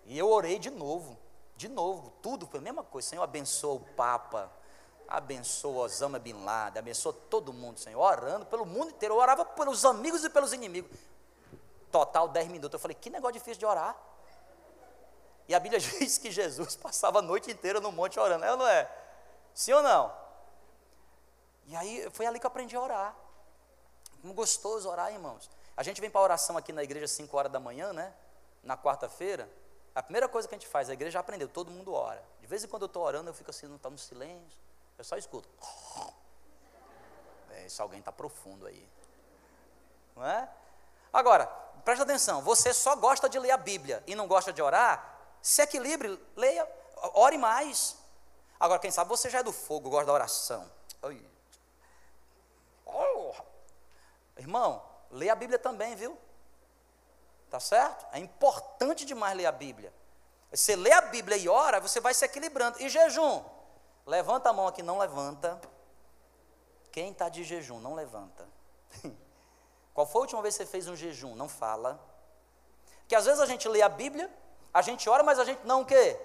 [0.05, 1.17] E eu orei de novo,
[1.55, 3.07] de novo, tudo foi a mesma coisa.
[3.09, 4.51] Senhor, abençoa o Papa,
[5.07, 9.15] abençoa Osama Bin Laden, abençoa todo mundo, Senhor, orando pelo mundo inteiro.
[9.15, 10.91] Eu orava pelos amigos e pelos inimigos.
[11.91, 12.73] Total dez minutos.
[12.73, 13.95] Eu falei: que negócio difícil de orar.
[15.47, 18.57] E a Bíblia diz que Jesus passava a noite inteira no monte orando, é ou
[18.57, 18.89] não é?
[19.53, 20.22] Sim ou não?
[21.65, 23.15] E aí foi ali que eu aprendi a orar.
[24.21, 25.49] Como gostoso orar, irmãos.
[25.75, 28.13] A gente vem para a oração aqui na igreja às 5 horas da manhã, né?
[28.63, 29.49] Na quarta-feira.
[29.95, 32.23] A primeira coisa que a gente faz, a igreja já aprendeu, todo mundo ora.
[32.41, 34.59] De vez em quando eu estou orando, eu fico assim, não está no silêncio,
[34.97, 35.47] eu só escuto.
[37.51, 38.89] É, se alguém está profundo aí.
[40.15, 40.49] Não é?
[41.11, 41.45] Agora,
[41.85, 45.61] preste atenção, você só gosta de ler a Bíblia e não gosta de orar, se
[45.61, 46.67] equilibre, leia,
[47.13, 47.97] ore mais.
[48.59, 50.71] Agora, quem sabe você já é do fogo, gosta da oração.
[54.43, 56.17] Irmão, lê a Bíblia também, viu?
[57.49, 58.05] Tá certo?
[58.11, 59.93] É importante demais ler a Bíblia.
[60.51, 62.81] Você lê a Bíblia e ora, você vai se equilibrando.
[62.81, 63.41] E jejum?
[64.05, 65.59] Levanta a mão aqui, não levanta.
[66.91, 68.45] Quem está de jejum, não levanta.
[69.93, 71.35] Qual foi a última vez que você fez um jejum?
[71.35, 71.97] Não fala.
[73.07, 74.29] Que às vezes a gente lê a Bíblia,
[74.73, 76.19] a gente ora, mas a gente não o quê?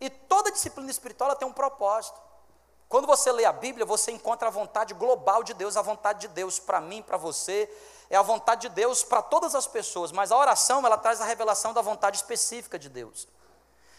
[0.00, 2.18] E toda disciplina espiritual tem um propósito.
[2.90, 6.28] Quando você lê a Bíblia, você encontra a vontade global de Deus, a vontade de
[6.28, 7.72] Deus para mim, para você,
[8.10, 11.24] é a vontade de Deus para todas as pessoas, mas a oração, ela traz a
[11.24, 13.28] revelação da vontade específica de Deus.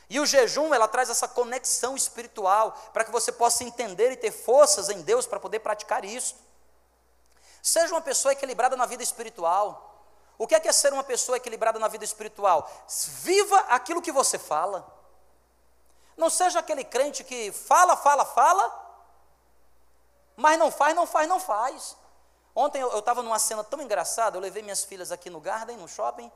[0.10, 4.30] E o jejum, ela traz essa conexão espiritual, para que você possa entender e ter
[4.30, 6.36] forças em Deus para poder praticar isso.
[7.64, 10.04] Seja uma pessoa equilibrada na vida espiritual.
[10.38, 12.70] O que é, que é ser uma pessoa equilibrada na vida espiritual?
[13.22, 14.86] Viva aquilo que você fala.
[16.22, 18.63] Não seja aquele crente que fala, fala, fala,
[20.36, 21.97] mas não faz, não faz, não faz.
[22.55, 25.88] Ontem eu estava numa cena tão engraçada, eu levei minhas filhas aqui no Garden, no
[25.88, 26.32] shopping,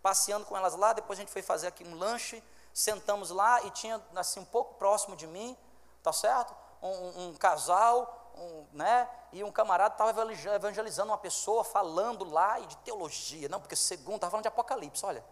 [0.00, 2.42] passeando com elas lá, depois a gente foi fazer aqui um lanche,
[2.72, 5.54] sentamos lá e tinha, assim, um pouco próximo de mim,
[6.02, 6.56] tá certo?
[6.80, 9.06] Um, um casal, um, né?
[9.32, 14.14] E um camarada estava evangelizando uma pessoa, falando lá e de teologia, não, porque segundo,
[14.14, 15.22] estava falando de Apocalipse, olha.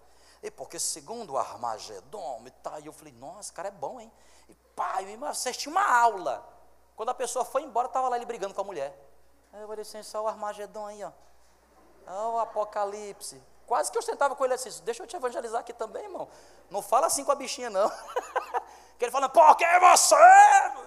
[0.42, 4.10] E porque segundo o Armagedon e tal, e eu falei, nossa, cara é bom, hein?
[4.48, 6.46] E pai, eu assisti uma aula.
[6.96, 8.96] Quando a pessoa foi embora, estava lá ele brigando com a mulher.
[9.52, 11.10] Eu falei assim, só o Armagedon aí, ó.
[12.06, 13.42] Ó, o Apocalipse.
[13.66, 16.28] Quase que eu sentava com ele assim, deixa eu te evangelizar aqui também, irmão.
[16.70, 17.90] Não fala assim com a bichinha, não.
[18.98, 20.14] que ele fala, por que você?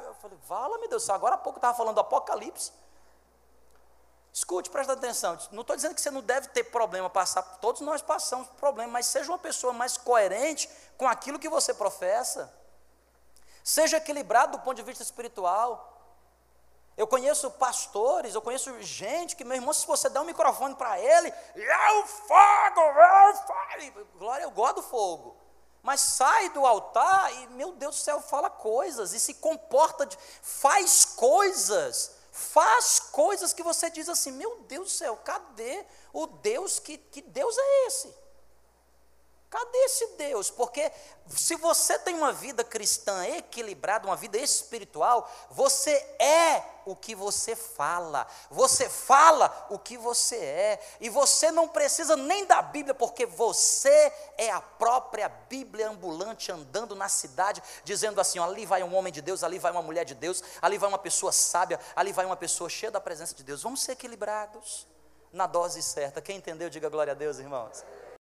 [0.06, 2.72] Eu falei, vala, meu Deus, agora há pouco estava falando do Apocalipse.
[4.34, 5.38] Escute, presta atenção.
[5.52, 7.42] Não estou dizendo que você não deve ter problema, passar.
[7.60, 12.52] Todos nós passamos problema, mas seja uma pessoa mais coerente com aquilo que você professa.
[13.64, 15.90] Seja equilibrado do ponto de vista espiritual.
[16.96, 21.00] Eu conheço pastores, eu conheço gente que, meu irmão, se você der um microfone para
[21.00, 24.08] ele, é o fogo, é o fogo.
[24.18, 25.36] Glória, eu gosto do fogo.
[25.82, 30.08] Mas sai do altar e, meu Deus do céu, fala coisas e se comporta,
[30.42, 36.80] faz coisas, faz coisas que você diz assim: meu Deus do céu, cadê o Deus?
[36.80, 38.21] Que, que Deus é esse?
[39.52, 40.50] Cadê esse Deus?
[40.50, 40.90] Porque
[41.28, 47.54] se você tem uma vida cristã equilibrada, uma vida espiritual, você é o que você
[47.54, 53.26] fala, você fala o que você é, e você não precisa nem da Bíblia, porque
[53.26, 58.96] você é a própria Bíblia ambulante andando na cidade, dizendo assim: ó, ali vai um
[58.96, 62.14] homem de Deus, ali vai uma mulher de Deus, ali vai uma pessoa sábia, ali
[62.14, 63.64] vai uma pessoa cheia da presença de Deus.
[63.64, 64.88] Vamos ser equilibrados
[65.34, 66.22] na dose certa.
[66.22, 67.84] Quem entendeu, diga glória a Deus, irmãos.